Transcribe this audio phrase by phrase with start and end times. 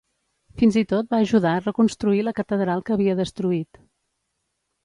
[0.61, 3.83] Fins i tot va ajudar a reconstruir la catedral que havia destruït.